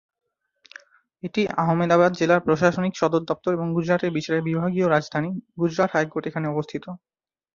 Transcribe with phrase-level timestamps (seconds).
[1.23, 5.29] এটি আহমেদাবাদ জেলার প্রশাসনিক সদর দপ্তর এবং গুজরাটের বিচার বিভাগীয় রাজধানী;
[5.59, 6.85] গুজরাট হাইকোর্ট এখানে অবস্থিত।